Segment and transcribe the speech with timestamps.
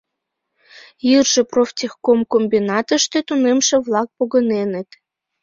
[1.09, 4.89] Йырже профтехкомбинатыште тунемше-влак погыненыт.